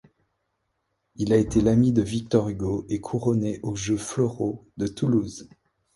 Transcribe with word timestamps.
Il 1.17 1.31
a 1.31 1.37
été 1.37 1.61
l'ami 1.61 1.91
de 1.93 2.01
Victor 2.01 2.49
Hugo 2.49 2.87
et 2.89 2.99
couronné 2.99 3.59
aux 3.61 3.75
Jeux 3.75 3.97
floraux 3.97 4.65
de 4.77 4.87
Toulouse. 4.87 5.47